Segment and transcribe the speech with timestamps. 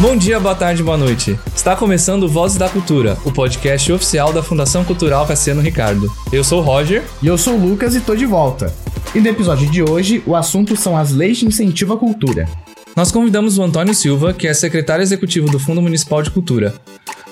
[0.00, 1.38] Bom dia, boa tarde, boa noite.
[1.54, 6.10] Está começando Vozes da Cultura, o podcast oficial da Fundação Cultural Cassiano Ricardo.
[6.32, 7.02] Eu sou o Roger.
[7.22, 8.74] E eu sou o Lucas e tô de volta.
[9.14, 12.48] E no episódio de hoje, o assunto são as leis de incentivo à cultura.
[12.96, 16.74] Nós convidamos o Antônio Silva, que é secretário executivo do Fundo Municipal de Cultura.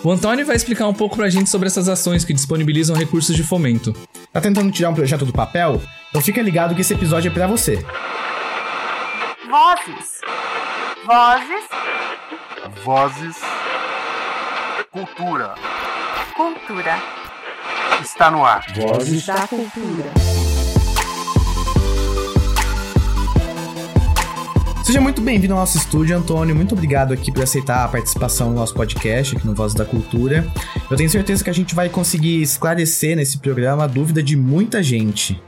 [0.04, 3.42] O Antônio vai explicar um pouco pra gente sobre essas ações que disponibilizam recursos de
[3.42, 3.94] fomento.
[4.30, 5.80] Tá tentando tirar um projeto do papel?
[6.10, 7.76] Então fica ligado que esse episódio é pra você.
[9.50, 10.20] Vozes.
[11.06, 11.64] Vozes.
[12.88, 13.36] Vozes.
[14.90, 15.54] Cultura.
[16.34, 16.96] Cultura.
[18.00, 18.64] Está no ar.
[18.74, 20.10] Vozes Da cultura.
[24.82, 26.56] Seja muito bem-vindo ao nosso estúdio, Antônio.
[26.56, 30.46] Muito obrigado aqui por aceitar a participação no nosso podcast aqui no Voz da Cultura.
[30.90, 34.82] Eu tenho certeza que a gente vai conseguir esclarecer nesse programa a dúvida de muita
[34.82, 35.38] gente.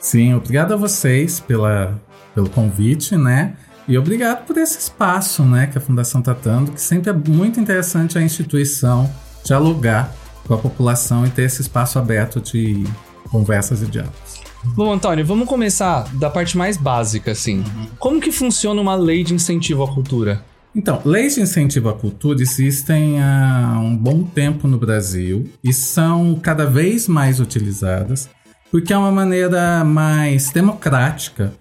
[0.00, 2.02] Sim, obrigado a vocês pela,
[2.34, 3.54] pelo convite, né?
[3.86, 7.60] E obrigado por esse espaço, né, que a Fundação está dando, que sempre é muito
[7.60, 9.10] interessante a instituição
[9.44, 10.10] dialogar
[10.46, 12.84] com a população e ter esse espaço aberto de
[13.30, 14.42] conversas e diálogos.
[14.74, 17.62] Bom, Antônio, vamos começar da parte mais básica, assim.
[17.98, 20.42] Como que funciona uma lei de incentivo à cultura?
[20.74, 26.34] Então, leis de incentivo à cultura existem há um bom tempo no Brasil e são
[26.42, 28.28] cada vez mais utilizadas
[28.74, 31.52] porque é uma maneira mais democrática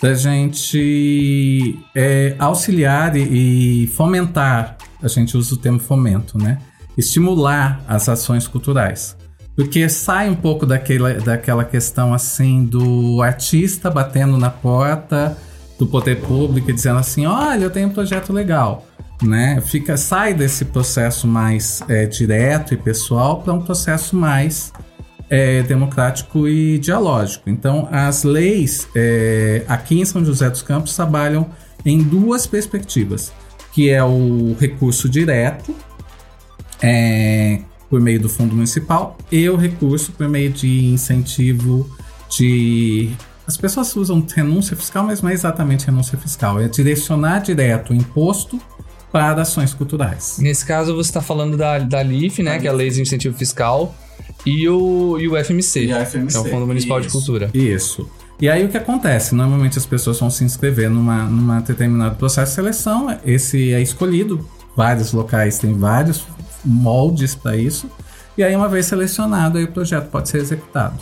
[0.00, 6.58] da gente é, auxiliar e, e fomentar, a gente usa o termo fomento, né?
[6.96, 9.16] Estimular as ações culturais.
[9.56, 15.36] Porque sai um pouco daquela, daquela questão assim do artista batendo na porta
[15.76, 18.86] do poder público e dizendo assim, olha, eu tenho um projeto legal.
[19.20, 19.60] Né?
[19.60, 24.72] Fica, sai desse processo mais é, direto e pessoal para um processo mais
[25.30, 27.50] é, democrático e dialógico.
[27.50, 31.48] Então, as leis é, aqui em São José dos Campos trabalham
[31.84, 33.32] em duas perspectivas,
[33.72, 35.74] que é o recurso direto
[36.82, 41.88] é, por meio do fundo municipal e o recurso por meio de incentivo
[42.28, 43.10] de
[43.46, 47.96] as pessoas usam renúncia fiscal, mas não é exatamente renúncia fiscal, é direcionar direto o
[47.96, 48.60] imposto
[49.10, 50.36] para ações culturais.
[50.38, 53.34] Nesse caso, você está falando da, da LIF, né, que é a Lei de Incentivo
[53.38, 53.94] Fiscal,
[54.46, 57.16] e o, e o FMC, E a FMC, que é o Fundo Municipal de isso.
[57.16, 57.50] Cultura.
[57.52, 58.08] Isso.
[58.40, 59.34] E aí o que acontece?
[59.34, 64.48] Normalmente as pessoas vão se inscrever numa, numa determinado processo de seleção, esse é escolhido,
[64.76, 66.24] vários locais têm vários
[66.64, 67.90] moldes para isso,
[68.36, 70.98] e aí uma vez selecionado, aí o projeto pode ser executado.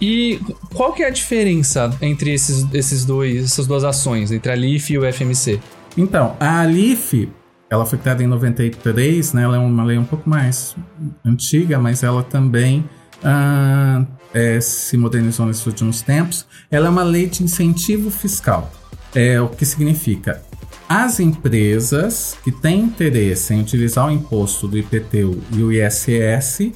[0.00, 0.40] E
[0.72, 4.92] qual que é a diferença entre esses, esses dois, essas duas ações, entre a LIF
[4.92, 5.60] e o FMC?
[5.96, 7.28] Então, a Alif,
[7.70, 9.44] ela foi criada em 93, né?
[9.44, 10.76] Ela é uma lei um pouco mais
[11.24, 12.84] antiga, mas ela também
[13.22, 14.04] ah,
[14.34, 16.44] é, se modernizou nesses últimos tempos.
[16.68, 18.72] Ela é uma lei de incentivo fiscal.
[19.14, 20.42] É o que significa
[20.88, 26.72] as empresas que têm interesse em utilizar o imposto do IPTU e o ISS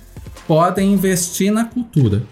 [0.46, 2.22] podem investir na cultura.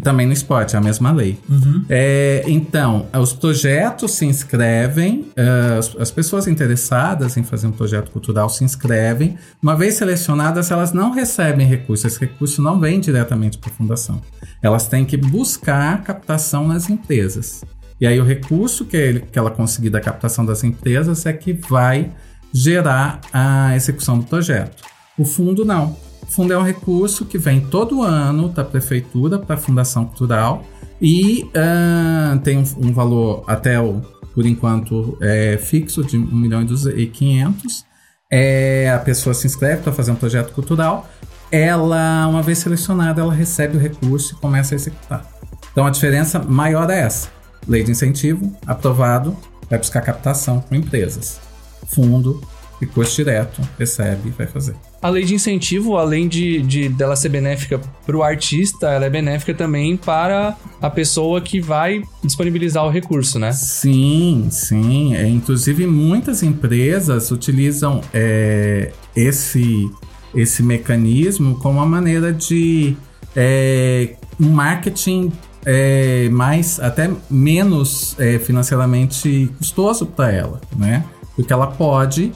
[0.00, 1.38] E também no esporte, é a mesma lei.
[1.86, 8.10] É, então, os projetos se inscrevem, eh, as, as pessoas interessadas em fazer um projeto
[8.10, 9.36] cultural se inscrevem.
[9.62, 14.22] Uma vez selecionadas, elas não recebem recurso, esse recurso não vem diretamente para a fundação.
[14.62, 17.62] Elas têm que buscar captação nas empresas.
[18.00, 21.52] E aí, o recurso que, ele, que ela conseguir da captação das empresas é que
[21.52, 22.10] vai
[22.54, 24.82] gerar a execução do projeto.
[25.18, 25.94] O fundo não.
[26.30, 30.64] Fundo é um recurso que vem todo ano da prefeitura para a Fundação Cultural
[31.02, 34.00] e ah, tem um, um valor até o,
[34.32, 36.64] por enquanto, é, fixo de 1 milhão
[36.96, 37.84] e 500.
[38.30, 41.10] É, a pessoa se inscreve para fazer um projeto cultural.
[41.50, 45.26] Ela, uma vez selecionada, ela recebe o recurso e começa a executar.
[45.72, 47.28] Então a diferença maior é essa.
[47.66, 49.36] Lei de incentivo, aprovado,
[49.68, 51.40] vai buscar captação com empresas.
[51.88, 52.40] Fundo,
[52.80, 54.89] recurso direto, recebe e vai fazer.
[55.02, 59.10] A lei de incentivo, além de, de dela ser benéfica para o artista, ela é
[59.10, 63.50] benéfica também para a pessoa que vai disponibilizar o recurso, né?
[63.52, 65.14] Sim, sim.
[65.14, 69.90] É, inclusive, muitas empresas utilizam é, esse,
[70.34, 72.94] esse mecanismo como uma maneira de
[73.34, 75.32] é, um marketing
[75.64, 81.04] é, mais, até menos é, financeiramente custoso para ela, né?
[81.34, 82.32] Porque ela pode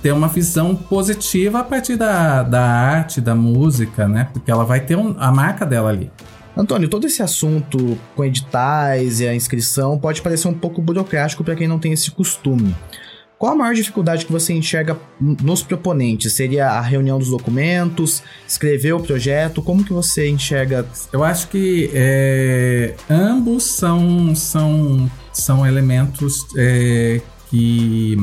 [0.00, 4.28] ter uma visão positiva a partir da, da arte, da música, né?
[4.32, 6.10] Porque ela vai ter um- a marca dela ali.
[6.56, 11.54] Antônio, todo esse assunto com editais e a inscrição pode parecer um pouco burocrático para
[11.54, 12.74] quem não tem esse costume.
[13.38, 16.32] Qual a maior dificuldade que você enxerga nos proponentes?
[16.34, 19.60] Seria a reunião dos documentos, escrever o projeto?
[19.62, 20.86] Como que você enxerga?
[21.12, 27.20] Eu acho que é, ambos são, são, são elementos é,
[27.50, 28.16] que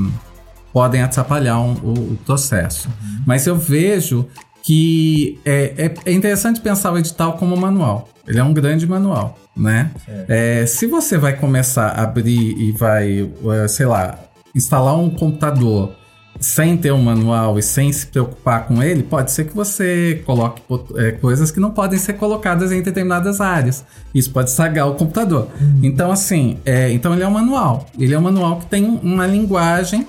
[0.74, 2.89] podem atrapalhar um- o, o processo.
[3.25, 4.25] Mas eu vejo
[4.63, 8.10] que é, é- é interessante pensar o edital como manual.
[8.27, 9.89] Ele é um grande manual, né?
[10.27, 13.27] É, se você vai começar a abrir e vai,
[13.63, 14.19] eh, sei lá,
[14.54, 15.94] instalar um computador
[16.39, 20.62] sem ter um manual e sem se preocupar com ele, pode ser que você coloque
[20.98, 23.83] eh, coisas que não podem ser colocadas em determinadas áreas.
[24.13, 25.48] Isso pode estragar o computador.
[25.81, 27.88] Então, assim, é, então ele é um manual.
[27.98, 30.06] Ele é um manual que tem uma linguagem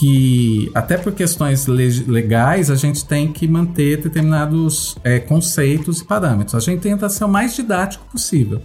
[0.00, 6.04] que, até por questões leg- legais, a gente tem que manter determinados é, conceitos e
[6.04, 6.54] parâmetros.
[6.54, 8.62] A gente tenta ser o mais didático possível,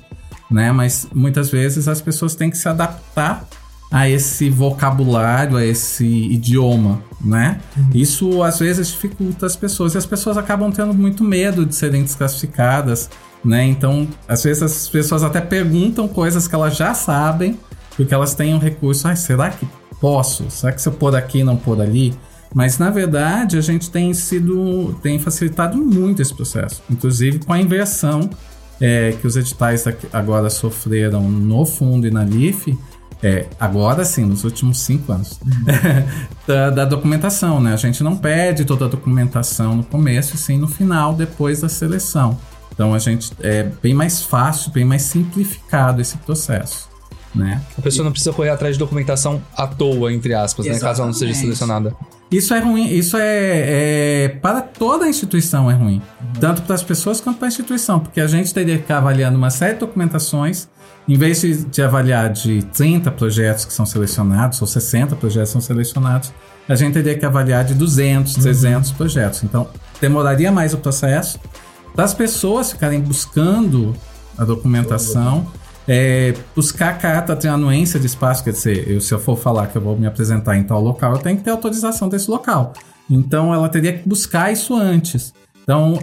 [0.49, 0.71] né?
[0.71, 3.45] Mas muitas vezes as pessoas têm que se adaptar
[3.91, 7.59] a esse vocabulário, a esse idioma, né?
[7.93, 12.01] Isso às vezes dificulta as pessoas e as pessoas acabam tendo muito medo de serem
[12.01, 13.09] desclassificadas,
[13.43, 13.65] né?
[13.65, 17.59] Então, às vezes as pessoas até perguntam coisas que elas já sabem,
[17.95, 19.67] porque elas têm um recurso, ah, será que
[19.99, 20.49] posso?
[20.49, 22.13] Será que se eu pôr aqui e não pôr ali?
[22.53, 27.59] Mas na verdade a gente tem sido, tem facilitado muito esse processo, inclusive com a
[27.59, 28.29] inversão
[28.79, 32.77] é, que os editais agora sofreram no fundo e na LIF,
[33.23, 35.39] é, agora sim, nos últimos cinco anos,
[36.45, 37.73] da, da documentação, né?
[37.73, 41.69] A gente não pede toda a documentação no começo, e sim no final, depois da
[41.69, 42.37] seleção.
[42.71, 46.89] Então a gente é bem mais fácil, bem mais simplificado esse processo,
[47.35, 47.61] né?
[47.77, 50.79] A pessoa não precisa correr atrás de documentação à toa, entre aspas, né?
[50.79, 51.95] Caso ela não seja selecionada.
[52.31, 56.01] Isso é ruim, isso é, é- para toda a instituição é ruim,
[56.39, 59.37] tanto para as pessoas quanto para a instituição, porque a gente teria que ficar avaliando
[59.37, 60.67] uma série de documentações,
[61.07, 65.53] em vez de, de avaliar de 30 projetos que são selecionados ou 60 projetos que
[65.53, 66.33] são selecionados,
[66.67, 69.43] a gente teria que avaliar de 200, 300 projetos.
[69.43, 69.69] Então,
[70.01, 71.39] demoraria mais o processo
[71.93, 73.95] para as pessoas ficarem buscando
[74.35, 75.47] a documentação,
[75.87, 79.67] é, buscar a carta de anuência de espaço, quer dizer, eu, se eu for falar
[79.67, 82.73] que eu vou me apresentar em tal local, eu tenho que ter autorização desse local.
[83.09, 85.33] Então ela teria que buscar isso antes.
[85.63, 85.99] Então,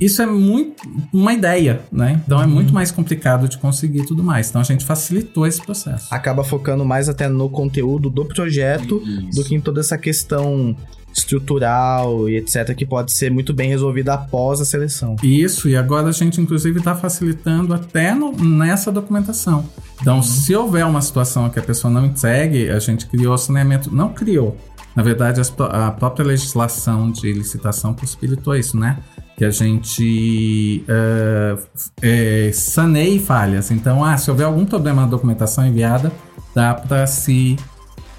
[0.00, 0.82] isso é muito
[1.12, 2.20] uma ideia, né?
[2.24, 4.48] Então é muito mais complicado de conseguir tudo mais.
[4.48, 6.06] Então a gente facilitou esse processo.
[6.10, 9.02] Acaba focando mais até no conteúdo do projeto
[9.34, 10.76] do que em toda essa questão
[11.18, 15.16] estrutural e etc, que pode ser muito bem resolvida após a seleção.
[15.22, 19.64] Isso, e agora a gente inclusive está facilitando até no- nessa documentação.
[20.00, 23.94] Então, se houver uma situação que a pessoa não entregue, a gente criou saneamento.
[23.94, 24.56] Não criou.
[24.94, 28.98] Na verdade, a própria legislação de licitação possibilitou isso, né?
[29.36, 33.70] Que a gente f- eh, saneie falhas.
[33.70, 36.10] Então, ah, se houver algum problema na documentação enviada,
[36.54, 37.56] dá para se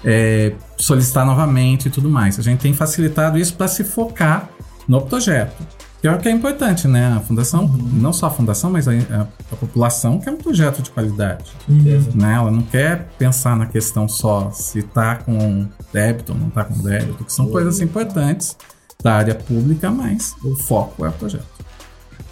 [0.04, 2.38] é, solicitar novamente e tudo mais.
[2.38, 4.48] A gente tem facilitado isso para se focar
[4.88, 5.62] no projeto.
[6.00, 7.12] Que é o que é importante, né?
[7.14, 10.88] A fundação, não só a fundação, mas a, a- a população quer um projeto de
[10.90, 11.52] qualidade.
[11.68, 12.34] Né?
[12.34, 16.78] Ela não quer pensar na questão só se tá com débito ou não tá com
[16.82, 18.56] débito, que são coisas importantes
[19.02, 21.44] da área pública, mas o foco é o projeto.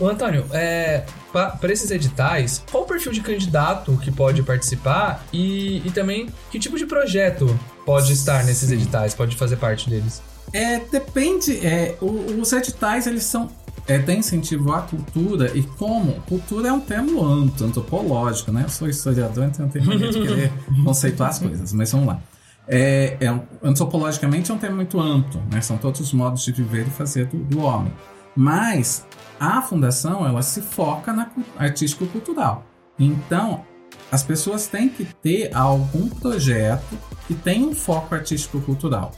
[0.00, 5.82] Ô, Antônio, é, para esses editais, qual o perfil de candidato que pode participar e,
[5.86, 10.22] e também que tipo de projeto pode estar nesses editais, pode fazer parte deles?
[10.52, 11.64] É, depende.
[11.66, 13.50] É, o- os editais, eles são.
[13.86, 16.12] É, tem incentivo à cultura e como?
[16.28, 18.64] Cultura é um termo amplo, antropológico, né?
[18.64, 20.52] Eu sou historiador, então eu tenho mania de querer
[20.84, 22.20] conceituar as coisas, mas vamos lá.
[22.66, 25.60] É, é antropologicamente é um termo muito amplo, né?
[25.62, 27.90] São todos os modos de viver e fazer do, do homem.
[28.36, 29.06] Mas
[29.38, 32.64] a fundação, ela se foca na cu- artístico-cultural.
[32.98, 33.64] Então,
[34.10, 39.12] as pessoas têm que ter algum projeto que tenha um foco artístico-cultural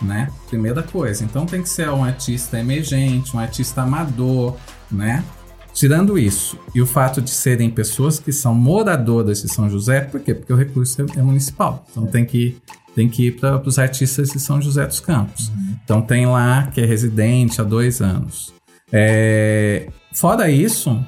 [0.00, 0.30] né?
[0.48, 1.24] Primeira coisa.
[1.24, 4.56] Então tem que ser um artista emergente, um artista amador,
[4.90, 5.24] né?
[5.72, 10.20] Tirando isso, e o fato de serem pessoas que são moradoras de São José, por
[10.20, 10.32] quê?
[10.32, 11.84] Porque o recurso é, é municipal.
[11.90, 12.56] Então tem que,
[12.94, 15.50] tem que ir para os artistas de São José dos Campos.
[15.84, 18.53] Então tem lá que é residente há dois anos.
[18.96, 21.04] É, fora isso,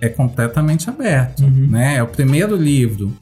[0.00, 1.96] é completamente aberto, né?
[1.96, 3.12] É o primeiro livro.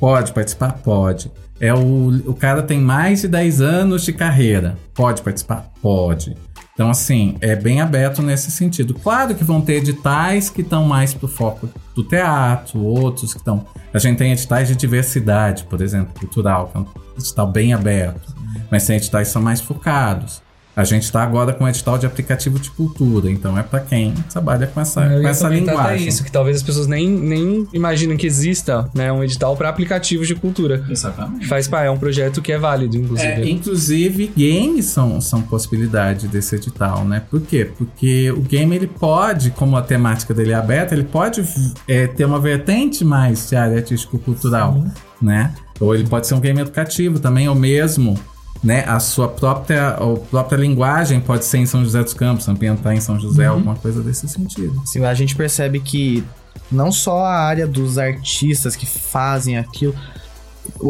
[0.00, 0.72] Pode participar?
[0.72, 1.30] Pode.
[1.60, 4.76] É o, o cara tem mais de 10 anos de carreira.
[4.92, 5.70] Pode participar?
[5.80, 6.36] Pode.
[6.74, 8.94] Então, assim, é bem aberto nesse sentido.
[8.94, 13.64] Claro que vão ter editais que estão mais pro foco do teatro, outros que estão.
[13.94, 18.34] A gente tem editais de diversidade, por exemplo, cultural, que é um edital bem aberto.
[18.68, 20.41] Mas tem editais que são mais focados.
[20.74, 24.14] A gente está agora com um edital de aplicativo de cultura, então é para quem
[24.30, 26.08] trabalha com essa, Eu com essa comentar até linguagem.
[26.08, 30.26] isso, que talvez as pessoas nem, nem imaginem que exista né, um edital para aplicativos
[30.26, 30.82] de cultura.
[30.88, 31.46] Exatamente.
[31.46, 33.28] Faz parte, é um projeto que é válido, inclusive.
[33.28, 37.22] É, inclusive, games são, são possibilidade desse edital, né?
[37.30, 37.70] Por quê?
[37.76, 41.44] Porque o game ele pode, como a temática dele é aberta, ele pode
[41.86, 44.82] é, ter uma vertente mais de área artístico-cultural,
[45.20, 45.52] né?
[45.78, 48.18] Ou ele pode ser um game educativo também, ou mesmo
[48.62, 48.84] né?
[48.86, 53.00] A sua própria, a própria linguagem pode ser em São José dos Campos, ambientar em
[53.00, 54.80] São José, alguma coisa desse sentido.
[54.82, 56.24] Assim, a gente percebe que
[56.70, 59.94] não só a área dos artistas que fazem aquilo,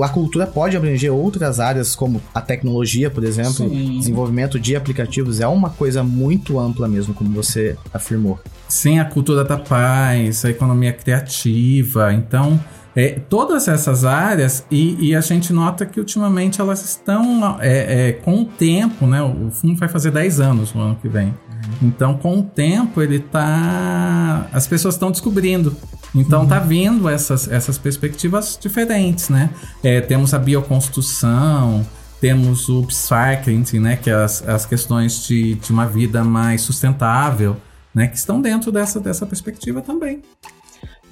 [0.02, 3.98] a cultura pode abranger outras áreas, como a tecnologia, por exemplo, Sim.
[3.98, 8.38] desenvolvimento de aplicativos, é uma coisa muito ampla mesmo, como você afirmou.
[8.68, 12.60] Sim, a cultura da paz, a economia criativa, então
[12.94, 18.12] é, todas essas áreas e, e a gente nota que ultimamente elas estão é, é,
[18.12, 19.22] com o tempo, né?
[19.22, 21.34] O fundo vai fazer 10 anos no ano que vem.
[21.80, 24.46] Então, com o tempo, ele tá.
[24.52, 25.74] As pessoas estão descobrindo.
[26.14, 29.50] Então, tá vindo essas, essas perspectivas diferentes, né?
[29.82, 31.86] É, temos a bioconstrução,
[32.20, 33.96] temos o upcycling, né?
[33.96, 37.56] Que é as, as questões de, de uma vida mais sustentável,
[37.94, 38.06] né?
[38.06, 40.20] Que estão dentro dessa, dessa perspectiva também.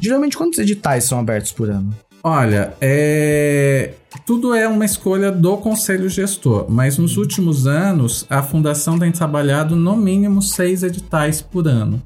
[0.00, 1.94] Geralmente, quantos editais são abertos por ano?
[2.22, 3.94] Olha, é...
[4.26, 9.74] tudo é uma escolha do conselho gestor, mas nos últimos anos a fundação tem trabalhado
[9.74, 12.02] no mínimo seis editais por ano.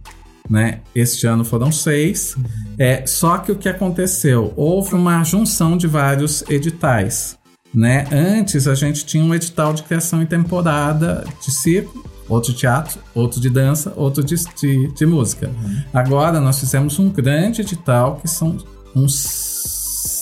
[0.48, 0.80] Né?
[0.94, 2.36] Este ano foram seis.
[2.78, 4.52] É, só que o que aconteceu?
[4.56, 7.36] Houve uma junção de vários editais.
[7.74, 8.06] Né?
[8.12, 13.00] Antes a gente tinha um edital de criação em temporada de circo, outro de teatro,
[13.14, 15.50] outro de dança, outro de, de, de música.
[15.93, 18.57] Agora nós fizemos um grande edital que são
[18.95, 19.14] uns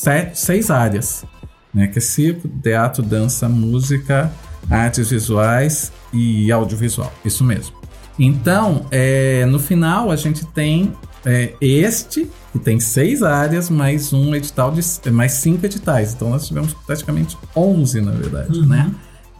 [0.02, 1.24] sete, seis áreas,
[1.72, 1.86] né?
[1.86, 4.32] Que é circo, teatro, dança, música,
[4.70, 7.12] artes visuais e audiovisual.
[7.24, 7.76] Isso mesmo.
[8.18, 10.92] Então, é, no final a gente tem
[11.24, 16.12] é, este que tem seis áreas mais um edital de mais cinco editais.
[16.12, 18.92] Então nós tivemos praticamente 11 na verdade, né?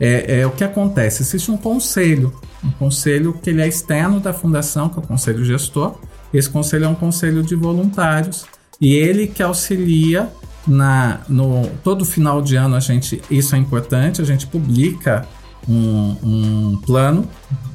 [0.04, 1.22] É, é o que acontece.
[1.22, 5.44] Existe um conselho, um conselho que ele é externo da fundação, que é o conselho
[5.44, 5.94] gestor.
[6.34, 8.44] Esse conselho é um conselho de voluntários
[8.80, 10.28] e ele que auxilia
[10.66, 15.26] na no todo final de ano a gente isso é importante a gente publica
[15.68, 17.28] um, um plano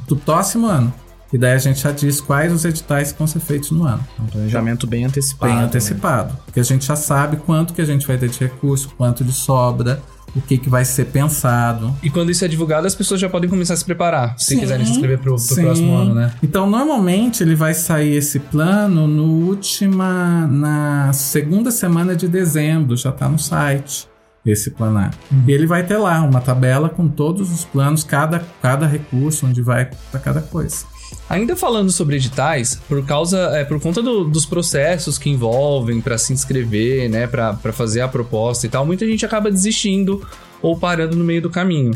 [0.07, 0.93] do próximo ano
[1.31, 4.03] e daí a gente já diz quais os editais que vão ser feitos no ano
[4.17, 5.51] Um planejamento bem antecipado.
[5.51, 5.65] bem né?
[5.65, 9.23] antecipado porque a gente já sabe quanto que a gente vai ter de recurso quanto
[9.23, 10.01] de sobra
[10.37, 13.49] o que que vai ser pensado E quando isso é divulgado, as pessoas já podem
[13.49, 15.63] começar a se preparar, se Sim, quiserem se inscrever pro, pro sim.
[15.63, 16.33] próximo ano, né?
[16.43, 23.11] Então, normalmente ele vai sair esse plano no última, na segunda semana de dezembro, já
[23.11, 24.07] tá no site
[24.45, 25.13] esse planar.
[25.45, 29.61] E ele vai ter lá uma tabela com todos os planos, cada, cada recurso, onde
[29.61, 30.85] vai para cada coisa.
[31.29, 36.17] Ainda falando sobre editais, por causa, é, por conta do- dos processos que envolvem para
[36.17, 40.25] se inscrever, né, para fazer a proposta e tal, muita gente acaba desistindo
[40.61, 41.91] ou parando no meio do caminho.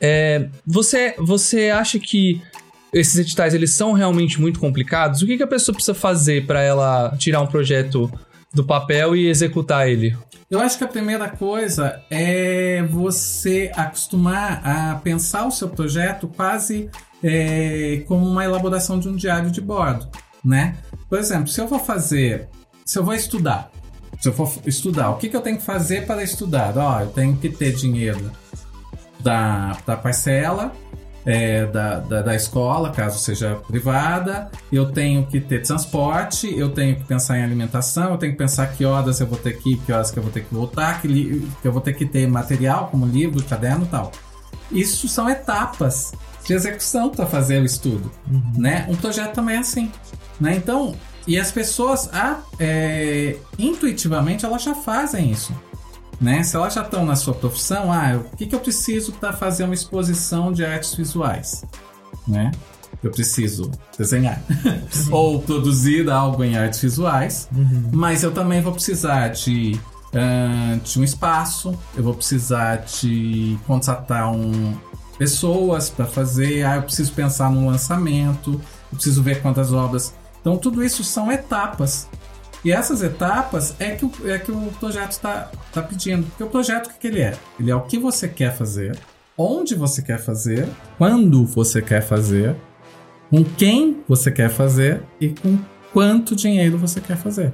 [0.00, 2.40] É, você, você acha que
[2.92, 5.22] esses editais eles são realmente muito complicados?
[5.22, 8.10] O que, que a pessoa precisa fazer para ela tirar um projeto
[8.54, 10.16] do papel e executar ele?
[10.50, 16.88] Eu acho que a primeira coisa é você acostumar a pensar o seu projeto quase
[17.22, 20.08] é, como uma elaboração de um diário de bordo,
[20.44, 20.76] né?
[21.08, 22.48] Por exemplo, se eu vou fazer,
[22.84, 23.70] se eu vou estudar,
[24.20, 26.76] se eu for estudar, o que, que eu tenho que fazer para estudar?
[26.76, 28.30] Ó, eu tenho que ter dinheiro
[29.20, 30.72] da, da parcela,
[31.24, 36.96] é, da, da, da escola, caso seja privada, eu tenho que ter transporte, eu tenho
[36.96, 39.76] que pensar em alimentação, eu tenho que pensar que horas eu vou ter que ir,
[39.78, 42.26] que horas que eu vou ter que voltar, que, que eu vou ter que ter
[42.26, 44.10] material, como livro, caderno e tal.
[44.70, 46.12] Isso são etapas
[46.48, 48.10] de execução para fazer o estudo,
[48.56, 48.86] né?
[48.88, 49.92] Um projeto também é assim,
[50.40, 50.56] né?
[50.56, 55.52] Então, e as pessoas, ah, é, intuitivamente, elas já fazem isso
[56.20, 56.42] né?
[56.42, 59.64] Se elas já estão na sua profissão, ah, o que, que eu preciso para fazer
[59.64, 61.64] uma exposição de artes visuais,
[62.26, 62.50] né?
[63.02, 64.42] Eu preciso desenhar
[65.12, 67.48] ou produzir algo em artes visuais,
[67.92, 69.78] mas eu também vou precisar de,
[70.12, 74.74] ah, de um espaço, eu vou precisar de contratar um,
[75.18, 80.14] pessoas para fazer, ah, eu preciso pensar no lançamento, eu preciso ver quantas obras.
[80.40, 82.08] Então tudo isso são etapas
[82.64, 86.26] e essas etapas é que o, é que o projeto está tá pedindo.
[86.26, 87.36] Porque o projeto, o que, que ele é?
[87.58, 88.98] Ele é o que você quer fazer,
[89.36, 92.56] onde você quer fazer, quando você quer fazer,
[93.30, 95.58] com quem você quer fazer e com
[95.92, 97.52] quanto dinheiro você quer fazer.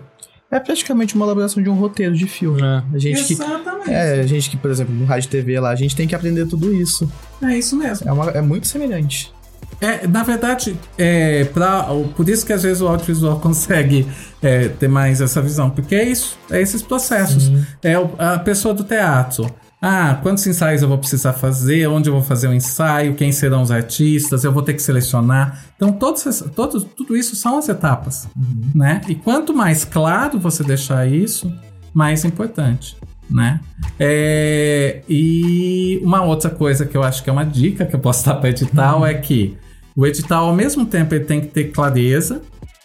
[0.55, 2.63] É praticamente uma elaboração de um roteiro de filme.
[2.63, 3.33] A gente que.
[3.33, 3.91] Exatamente.
[3.91, 6.47] É, a gente que, por exemplo, no rádio TV lá, a gente tem que aprender
[6.47, 7.11] tudo isso.
[7.43, 8.09] É isso mesmo.
[8.09, 9.33] É, uma, é muito semelhante.
[9.81, 14.07] É, na verdade, é, pra, o- por isso que às vezes o audiovisual consegue
[14.41, 17.51] é, ter mais essa visão, porque é isso, é esses processos.
[17.83, 19.53] É o- a pessoa do teatro.
[19.87, 21.87] Ah, quantos ensaios eu vou precisar fazer?
[21.89, 23.15] Onde eu vou fazer o ensaio?
[23.15, 24.43] Quem serão os artistas?
[24.43, 25.63] Eu vou ter que selecionar.
[25.77, 28.27] Então, todos, todos, tudo isso são as etapas,
[28.75, 29.03] né?
[29.07, 31.53] E quanto mais claro você deixar isso,
[31.93, 32.97] mais importante.
[33.31, 33.61] né?
[34.01, 38.25] É, e uma outra coisa que eu acho que é uma dica que eu posso
[38.25, 39.55] dar para edital é que
[39.95, 42.41] o edital, ao mesmo tempo, ele tem que ter clareza,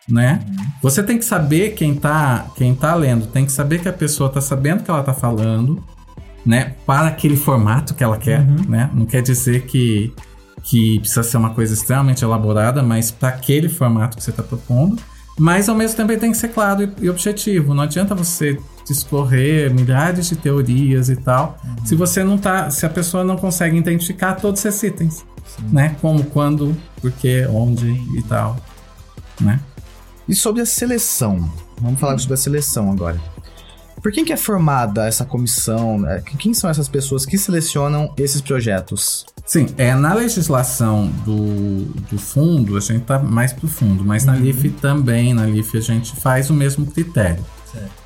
[0.08, 0.42] né?
[0.82, 4.30] Você tem que saber quem tá, quem tá lendo, tem que saber que a pessoa
[4.30, 5.82] tá sabendo o que ela tá falando,
[6.46, 6.76] né?
[6.86, 8.90] Para aquele formato que ela quer, né?
[8.94, 10.14] Não quer dizer que,
[10.64, 15.02] que precisa ser uma coisa extremamente elaborada, mas para aquele formato que você está propondo.
[15.38, 17.74] Mas ao mesmo tempo ele tem que ser claro e, e objetivo.
[17.74, 22.90] Não adianta você discorrer milhares de teorias e tal, se você não tá, se a
[22.90, 25.26] pessoa não consegue identificar todos esses itens,
[25.72, 25.96] né?
[26.02, 28.58] Como, quando, porquê, onde e tal,
[29.40, 29.60] né?
[30.28, 31.50] E sobre a seleção?
[31.80, 33.20] Vamos falar sobre a seleção agora.
[34.02, 36.08] Por quem que é formada essa comissão?
[36.08, 39.26] É, Quem são essas pessoas que selecionam esses projetos?
[39.46, 44.36] Sim, é, na legislação do, do fundo, a gente tá mais pro fundo, mas na
[44.36, 47.44] LIF também, na LIF a gente faz o mesmo critério.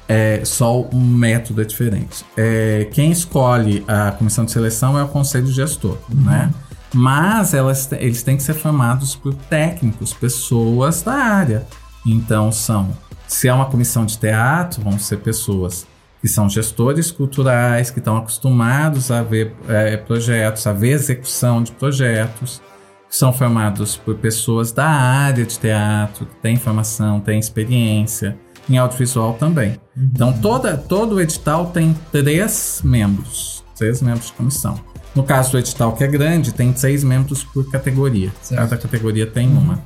[0.07, 2.25] É, só um método é diferente.
[2.35, 6.51] É, quem escolhe a comissão de seleção é o conselho gestor, né?
[6.93, 11.65] Mas elas, eles têm que ser formados por técnicos, pessoas da área.
[12.05, 12.95] Então são,
[13.27, 15.85] se é uma comissão de teatro, vão ser pessoas
[16.21, 21.71] que são gestores culturais, que estão acostumados a ver é, projetos, a ver execução de
[21.73, 22.61] projetos,
[23.09, 28.37] que são formados por pessoas da área de teatro, que têm formação, têm experiência,
[28.69, 29.77] em audiovisual também.
[29.97, 34.79] Então toda, todo o edital tem três membros, três membros de comissão.
[35.13, 38.31] No caso do edital que é grande, tem seis membros por categoria.
[38.41, 38.61] Certo.
[38.61, 39.79] Cada categoria tem uma,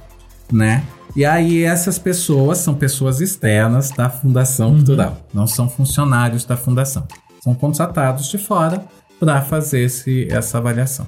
[0.51, 0.83] né?
[1.15, 7.07] E aí essas pessoas são pessoas externas da Fundação Cultural, não são funcionários da fundação.
[7.41, 8.83] São contratados de fora
[9.19, 11.07] para fazer esse, essa avaliação.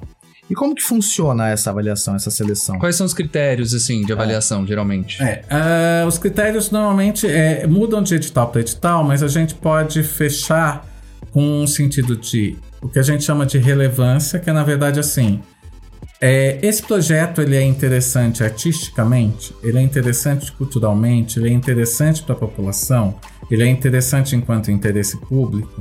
[0.50, 2.76] E como que funciona essa avaliação, essa seleção?
[2.80, 5.22] Quais são os critérios, assim, de avaliação, geralmente?
[5.22, 10.02] É, ah, os critérios normalmente é, mudam de edital para edital, mas a gente pode
[10.02, 10.84] fechar
[11.30, 14.98] com um sentido de o que a gente chama de relevância, que é na verdade
[14.98, 15.40] assim.
[16.20, 22.34] É, esse projeto ele é interessante artisticamente, ele é interessante culturalmente, ele é interessante para
[22.34, 23.14] a população,
[23.50, 25.72] ele é interessante enquanto interesse público,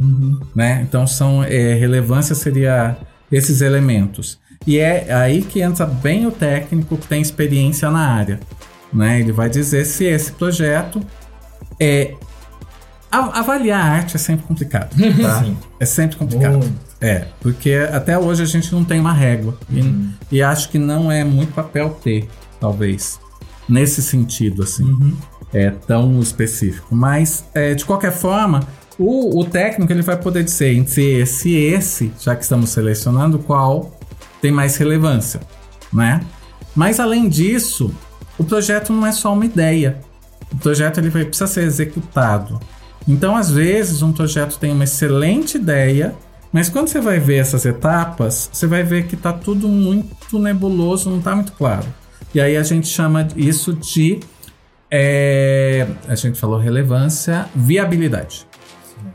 [0.56, 0.82] né?
[0.88, 2.96] Então são é, relevância seria
[3.30, 4.40] esses elementos.
[4.66, 8.40] E é aí que entra bem o técnico que tem experiência na área,
[8.94, 9.20] né?
[9.20, 11.02] Ele vai dizer se esse projeto
[11.78, 12.14] é
[13.12, 15.46] avaliar a arte é sempre complicado, tá?
[15.80, 16.60] É sempre complicado.
[17.02, 19.58] É, porque até hoje a gente não tem uma régua.
[19.70, 22.28] E, e acho que não é muito papel ter,
[22.60, 23.20] talvez.
[23.68, 25.18] Nesse sentido, assim.
[25.54, 26.94] É tão específico.
[26.94, 28.60] Mas, é, de qualquer forma,
[29.00, 33.40] o, o técnico ele vai poder dizer entre esse e esse, já que estamos selecionando,
[33.40, 33.98] qual
[34.42, 35.40] tem mais relevância,
[35.92, 36.22] né?
[36.76, 37.94] Mas além disso,
[38.38, 40.00] o projeto não é só uma ideia.
[40.52, 42.60] O projeto ele vai, precisa ser executado.
[43.08, 46.16] Então, às vezes, um projeto tem uma excelente ideia,
[46.52, 51.10] mas quando você vai ver essas etapas, você vai ver que está tudo muito nebuloso,
[51.10, 51.86] não está muito claro.
[52.34, 54.20] E aí a gente chama isso de.
[54.92, 58.48] é, a gente falou relevância, viabilidade.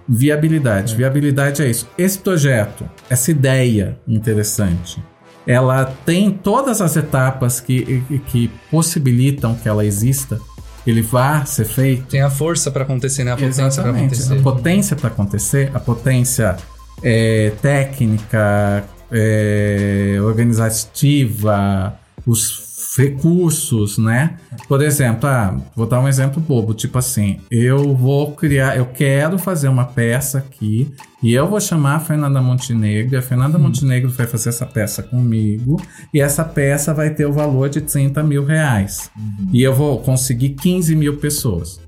[0.09, 0.94] Viabilidade.
[0.94, 1.88] Viabilidade é isso.
[1.97, 5.03] Esse projeto, essa ideia interessante,
[5.47, 10.40] ela tem todas as etapas que, que possibilitam que ela exista,
[10.87, 12.07] ele vá ser feito.
[12.07, 13.33] Tem a força pra acontecer, né?
[13.33, 14.05] A potência Exatamente.
[14.05, 14.38] acontecer.
[14.38, 16.57] A potência para acontecer, a potência
[17.03, 21.94] é, técnica, é, organizativa,
[22.27, 22.63] os
[22.96, 24.37] recursos, né?
[24.68, 29.38] Por exemplo, ah, vou dar um exemplo bobo, tipo assim, eu vou criar, eu quero
[29.38, 34.11] fazer uma peça aqui e eu vou chamar a Fernanda Montenegro, e a Fernanda Montenegro
[34.11, 35.80] vai fazer essa peça comigo
[36.12, 39.11] e essa peça vai ter o valor de 30 mil reais
[39.52, 41.80] e eu vou conseguir 15 mil pessoas.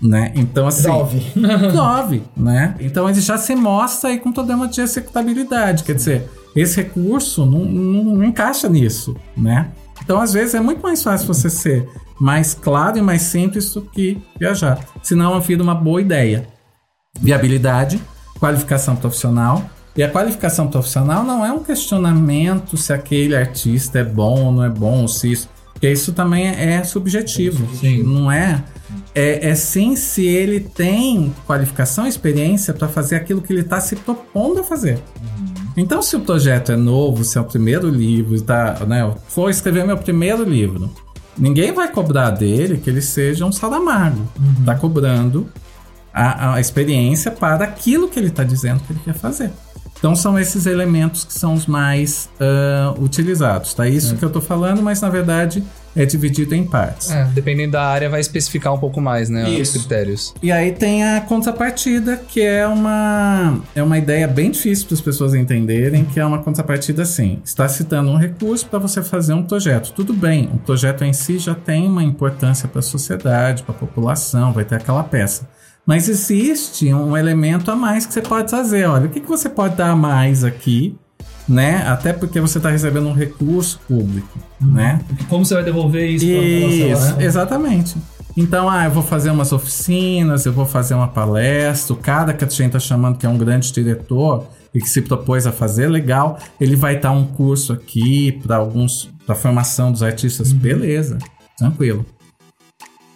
[0.00, 0.32] Né?
[0.34, 0.88] Então, assim.
[0.88, 1.22] Nove.
[1.36, 2.74] 9, né?
[2.80, 5.84] Então ele já se mostra aí com problema de executabilidade.
[5.84, 9.70] Quer dizer, esse recurso não, não- não encaixa nisso, né?
[10.02, 11.88] Então, às vezes, é muito mais fácil você ser
[12.20, 14.78] mais claro e mais simples do que viajar.
[15.02, 16.46] Senão, vira uma boa ideia.
[17.20, 18.00] Viabilidade,
[18.38, 19.64] qualificação profissional.
[19.96, 24.64] E a qualificação profissional não é um questionamento se aquele artista é bom ou não
[24.64, 25.48] é bom, se isso.
[25.72, 27.66] Porque isso também é subjetivo.
[28.04, 28.62] Não é.
[29.14, 33.78] É, é sim se ele tem qualificação e experiência para fazer aquilo que ele está
[33.80, 34.98] se propondo a fazer.
[35.76, 39.48] Então, se o projeto é novo, se é o primeiro livro, tá, né, eu vou
[39.48, 40.90] escrever meu primeiro livro,
[41.36, 44.28] ninguém vai cobrar dele que ele seja um salamago.
[44.64, 45.48] Tá cobrando
[46.12, 49.50] a, a experiência para aquilo que ele está dizendo que ele quer fazer.
[50.02, 53.86] Então são esses elementos que são os mais ah, utilizados, tá?
[53.86, 55.62] Isso que eu tô falando, mas na verdade
[55.94, 57.08] é dividido em partes.
[57.08, 59.48] É, dependendo da área, vai especificar um pouco mais, né?
[59.48, 59.76] Isso.
[59.76, 60.34] Os critérios.
[60.42, 65.00] E aí tem a contrapartida, que é uma, é uma ideia bem difícil para as
[65.00, 67.38] pessoas entenderem, que é uma contrapartida assim.
[67.44, 69.92] Está citando um recurso para você fazer um projeto.
[69.92, 73.78] Tudo bem, o projeto em si já tem uma importância para a sociedade, para a
[73.78, 75.48] população, vai ter aquela peça.
[75.86, 78.86] Mas existe um elemento a mais que você pode fazer.
[78.86, 80.96] Olha, o que, que você pode dar a mais aqui,
[81.48, 81.84] né?
[81.88, 85.00] Até porque você está recebendo um recurso público, né?
[85.28, 87.24] Como você vai devolver isso Isso, população, né?
[87.24, 87.96] exatamente.
[88.36, 91.92] Então, ah, eu vou fazer umas oficinas, eu vou fazer uma palestra.
[91.92, 95.02] O cara que a gente tá chamando que é um grande diretor e que se
[95.02, 96.38] propôs a fazer, legal.
[96.60, 101.18] Ele vai dar um curso aqui para alguns, para formação dos artistas, beleza,
[101.58, 102.06] tranquilo.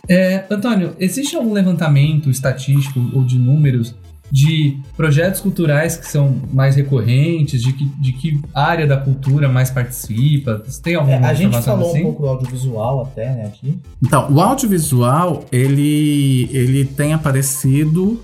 [0.08, 3.94] É, Antônio, existe algum levantamento estatístico ou de números
[4.30, 9.70] de projetos culturais que são mais recorrentes, de que, de que área da cultura mais
[9.70, 10.62] participa?
[10.66, 12.00] Você tem alguma É, a gente falou assim?
[12.00, 13.78] um pouco do audiovisual até, né, aqui.
[14.04, 18.20] Então, o audiovisual, ele, ele tem aparecido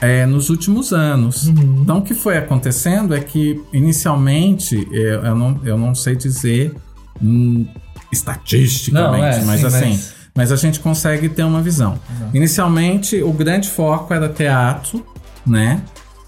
[0.00, 1.46] é, nos últimos anos.
[1.46, 1.82] Uhum.
[1.82, 6.74] Então, o que foi acontecendo é que, inicialmente, eu, eu não, eu não sei dizer
[7.22, 7.64] hum,
[8.12, 10.52] estatisticamente, Não, é, mas sim, assim, mas- mas...
[10.52, 11.98] a gente consegue ter uma visão.
[12.32, 15.04] Inicialmente, o grande foco era teatro,
[15.46, 15.82] né?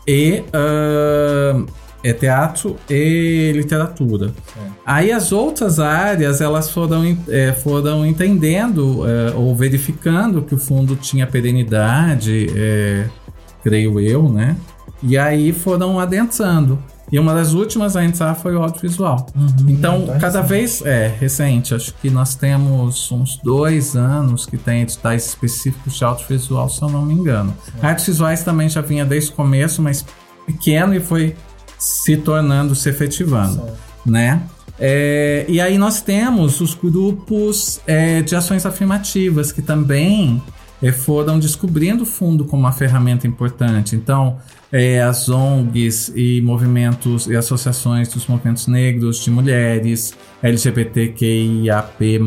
[0.06, 1.64] E ah,
[2.02, 4.32] é teatro e literatura.
[4.84, 10.96] Aí as outras áreas elas foram, eh, foram entendendo eh, ou verificando que o fundo
[10.96, 13.06] tinha perenidade, eh,
[13.62, 14.56] creio eu, né?
[15.02, 16.78] E aí foram adentrando.
[17.12, 19.26] E uma das últimas a entrar foi o audiovisual.
[19.68, 20.48] então, então é cada recente.
[20.48, 21.74] vez é recente.
[21.74, 26.88] Acho que nós temos uns dois anos que tem editais específicos de audiovisual, se eu
[26.88, 27.52] não me engano.
[27.82, 30.04] Artes visuais também já vinha desde o começo, mas
[30.46, 31.34] pequeno e foi
[31.78, 33.62] se tornando, se efetivando,
[34.04, 34.42] né?
[34.78, 40.42] É, e aí nós temos os grupos é, de ações afirmativas que também
[40.82, 43.94] é, foram descobrindo o fundo como uma ferramenta importante.
[43.94, 44.38] Então,
[44.72, 52.20] é, as ONGs e movimentos e associações dos movimentos negros, de mulheres, LGBTQIAP+,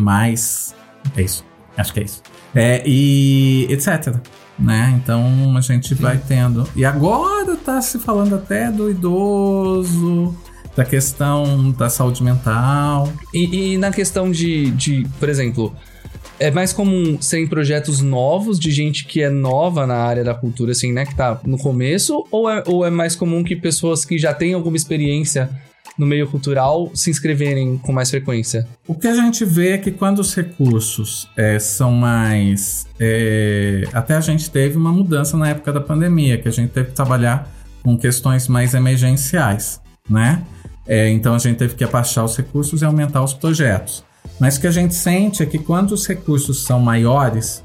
[1.16, 1.46] é isso,
[1.78, 2.22] acho que é isso,
[2.54, 4.16] é, e etc.
[4.60, 5.00] Né?
[5.02, 6.70] Então a gente vai tendo.
[6.76, 10.36] E agora tá se falando até do idoso,
[10.76, 13.12] da questão da saúde mental.
[13.34, 15.76] E, e na questão de, de, por exemplo,
[16.40, 20.72] é mais comum serem projetos novos de gente que é nova na área da cultura,
[20.72, 21.06] assim, né?
[21.06, 24.54] Que tá no começo, ou é, ou é mais comum que pessoas que já têm
[24.54, 25.50] alguma experiência
[25.98, 28.68] no meio cultural se inscreverem com mais frequência?
[28.88, 32.88] O que a gente vê é que quando os recursos é, são mais.
[33.00, 36.90] é, até a gente teve uma mudança na época da pandemia, que a gente teve
[36.90, 37.52] que trabalhar
[37.84, 40.44] com questões mais emergenciais, né?
[40.88, 44.04] É, então a gente teve que abaixar os recursos e aumentar os projetos.
[44.40, 47.64] Mas o que a gente sente é que quando os recursos são maiores,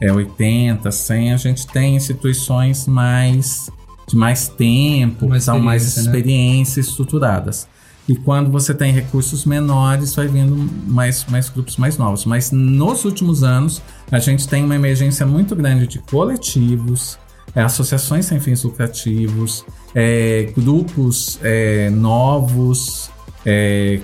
[0.00, 3.70] é 80, 100, a gente tem instituições mais
[4.08, 6.18] de mais tempo, Mais são mais experiência, né?
[6.18, 7.68] experiências estruturadas.
[8.08, 12.24] E quando você tem recursos menores, vai vindo mais, mais grupos mais novos.
[12.24, 17.18] Mas nos últimos anos, a gente tem uma emergência muito grande de coletivos,
[17.52, 23.10] é, associações sem fins lucrativos, é, grupos é, novos,
[23.44, 23.98] é,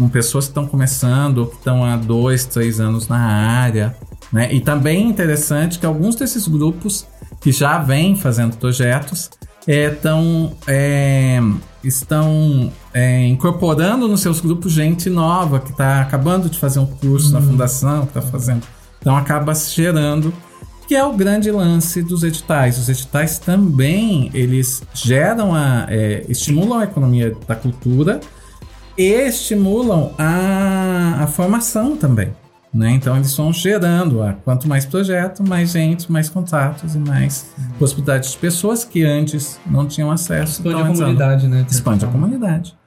[0.00, 3.94] com pessoas que estão começando ou que estão há dois, três anos na área.
[4.32, 4.50] Né?
[4.50, 7.06] E também é interessante que alguns desses grupos
[7.38, 9.28] que já vêm fazendo projetos
[9.66, 11.38] é, tão, é,
[11.84, 17.30] estão é, incorporando nos seus grupos gente nova que está acabando de fazer um curso
[17.32, 18.62] na fundação, que está fazendo.
[19.02, 20.32] Então acaba se gerando,
[20.88, 22.78] que é o grande lance dos editais.
[22.78, 28.18] Os editais também eles geram a, é, estimulam a economia da cultura
[28.96, 32.32] e estimulam a, a formação também.
[32.72, 32.92] Né?
[32.92, 38.32] Então eles vão gerando, ah, quanto mais projeto, mais gente, mais contatos e mais possibilidades
[38.32, 40.62] de pessoas que antes não tinham acesso.
[40.62, 41.66] Expande estão a comunidade, né?
[41.68, 42.78] Expande a comunidade.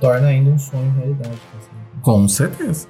[0.00, 1.34] Torna ainda um sonho realidade.
[1.58, 2.00] assim.
[2.00, 2.88] Com certeza.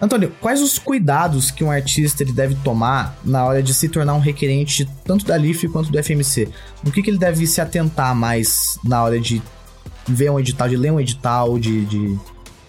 [0.00, 4.14] Antônio, quais os cuidados que um artista ele deve tomar na hora de se tornar
[4.14, 6.48] um requerente tanto da LIF quanto do FMC?
[6.84, 9.42] O que, que ele deve se atentar mais na hora de
[10.08, 12.18] ver um edital, de ler um edital, de, de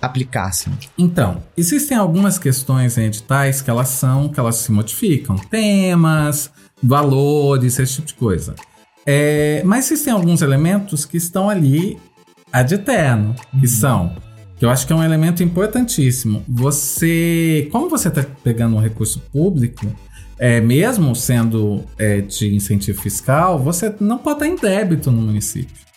[0.02, 0.72] aplicar, assim?
[0.98, 5.36] Então, existem algumas questões em editais que elas são, que elas se modificam.
[5.38, 8.56] Temas, valores, esse tipo de coisa.
[9.06, 11.98] É, mas existem alguns elementos que estão ali
[12.52, 14.15] ad eterno, que são,
[14.58, 16.44] que eu acho que é um elemento importantíssimo.
[16.48, 19.88] Você, como você está pegando um recurso público,
[20.38, 25.90] é, mesmo sendo é, de incentivo fiscal, você não pode estar em débito no município.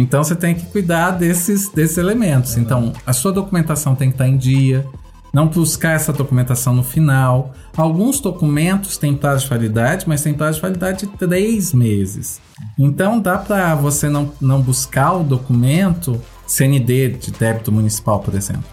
[0.00, 2.56] Então você tem que cuidar desses, desses elementos.
[2.56, 4.86] Então a sua documentação tem que estar em dia.
[5.32, 7.52] Não buscar essa documentação no final.
[7.76, 12.40] Alguns documentos têm prazo de validade, mas tem prazo de validade de três meses.
[12.78, 18.64] Então dá para você não, não buscar o documento CND de débito municipal, por exemplo.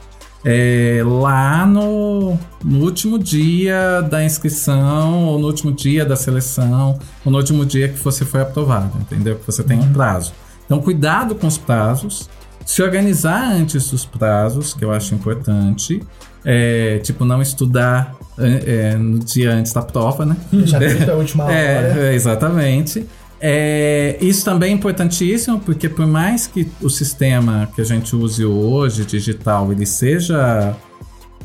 [0.48, 7.32] É, lá no, no último dia da inscrição, ou no último dia da seleção, ou
[7.32, 9.38] no último dia que você foi aprovado, entendeu?
[9.38, 10.34] Que você tem um prazo.
[10.66, 12.30] Então, cuidado com os prazos,
[12.66, 16.02] se organizar antes dos prazos, que eu acho importante.
[16.44, 20.36] É, tipo, não estudar é, é, no dia antes da prova, né?
[20.66, 21.54] Já teve a última hora.
[21.54, 23.08] É, exatamente.
[23.40, 28.46] É, isso também é importantíssimo, porque por mais que o sistema que a gente use
[28.46, 30.76] hoje, digital, ele seja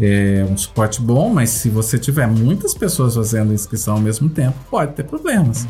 [0.00, 4.54] é, um suporte bom, mas se você tiver muitas pessoas fazendo inscrição ao mesmo tempo,
[4.70, 5.66] pode ter problemas.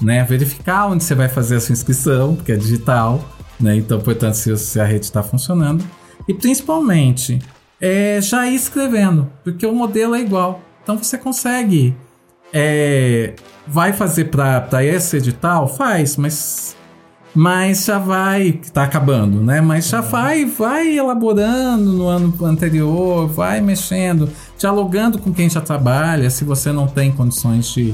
[0.00, 0.24] Né?
[0.24, 3.24] Verificar onde você vai fazer a sua inscrição, porque é digital,
[3.58, 3.76] né?
[3.76, 5.84] então, portanto, se, se a rede está funcionando.
[6.26, 7.38] E principalmente,
[7.80, 10.60] é, já ir escrevendo, porque o modelo é igual.
[10.82, 11.96] Então você consegue
[12.56, 13.34] é,
[13.66, 15.66] vai fazer para esse edital?
[15.66, 16.76] Faz, mas
[17.34, 19.60] mas já vai tá acabando, né?
[19.60, 26.30] Mas já vai, vai elaborando no ano anterior, vai mexendo, dialogando com quem já trabalha,
[26.30, 27.92] se você não tem condições de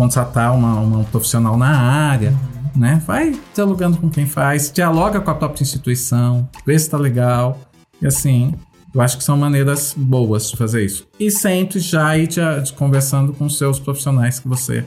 [0.00, 2.32] contratar uma, uma profissional na área,
[2.74, 3.02] né?
[3.06, 7.60] Vai dialogando com quem faz, dialoga com a própria instituição, vê se tá legal.
[8.00, 8.54] E assim,
[8.94, 11.06] eu acho que são maneiras boas de fazer isso.
[11.18, 14.86] E sempre já ir te- te conversando com seus profissionais que você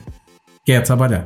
[0.66, 1.24] quer trabalhar.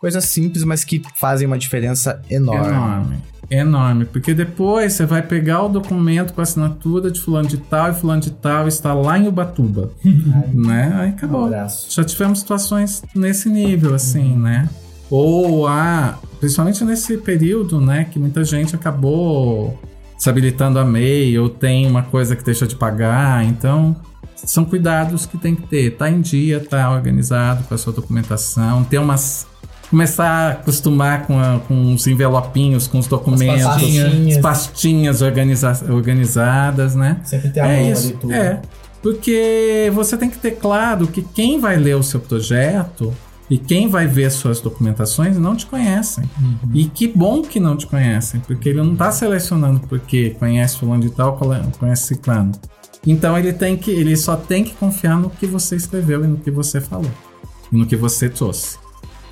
[0.00, 2.68] Coisas simples, mas que fazem uma diferença enorme.
[2.68, 3.16] Enorme.
[3.50, 4.04] Enorme.
[4.06, 7.94] Porque depois você vai pegar o documento com a assinatura de fulano de tal e
[7.94, 9.90] fulano de tal está lá em Ubatuba.
[10.54, 10.92] né?
[10.96, 11.44] Aí Um acabou.
[11.46, 11.86] abraço.
[11.90, 14.68] Já tivemos situações nesse nível, assim, né?
[15.10, 16.18] Ou a.
[16.38, 18.04] Principalmente nesse período, né?
[18.10, 19.78] Que muita gente acabou
[20.16, 23.44] desabilitando a MEI ou tem uma coisa que deixa de pagar.
[23.44, 23.96] Então,
[24.36, 25.96] são cuidados que tem que ter.
[25.96, 29.49] Tá em dia, tá organizado com a sua documentação, ter umas.
[29.90, 34.36] Começar a acostumar com, a- com os envelopinhos, com os documentos, pastinhas.
[34.36, 37.20] as pastinhas organiza- organizadas, né?
[37.24, 38.32] Sempre tem a É isso, ali tudo.
[38.32, 38.62] é.
[39.02, 43.12] Porque você tem que ter claro que quem vai ler o seu projeto
[43.48, 46.22] e quem vai ver suas documentações não te conhecem.
[46.72, 51.02] E que bom que não te conhecem, porque ele não está selecionando porque conhece fulano
[51.02, 52.52] de tal, cole- conhece ciclano.
[53.06, 56.36] Então ele tem que, ele só tem que confiar no que você escreveu e no
[56.36, 57.10] que você falou.
[57.72, 58.76] E no que você trouxe.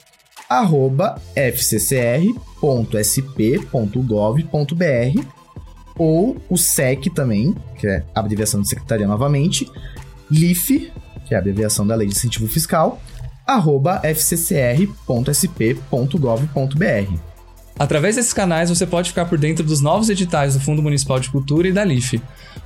[0.50, 2.34] arroba fccr.sp.gov.br
[5.98, 9.70] ou o SEC também, que é a abreviação de Secretaria novamente,
[10.32, 10.92] LIF,
[11.26, 13.02] que é a abreviação da Lei de Incentivo Fiscal,
[13.46, 15.30] arroba fccr.sp.gov.br.
[17.80, 21.30] Através desses canais você pode ficar por dentro dos novos editais do Fundo Municipal de
[21.30, 22.22] Cultura e da LIF.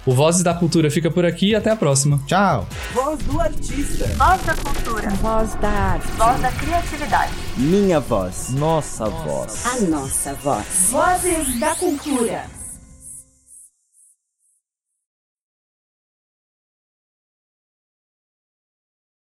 [0.08, 2.19] O Vozes da Cultura fica por aqui e até a próxima.
[2.26, 2.67] Tchau!
[2.93, 4.08] Voz do artista.
[4.08, 5.10] Voz da cultura.
[5.12, 6.08] Voz da arte.
[6.17, 7.32] Voz da criatividade.
[7.56, 8.49] Minha voz.
[8.49, 9.63] Nossa voz.
[9.67, 10.89] A nossa voz.
[10.89, 12.62] Vozes da cultura.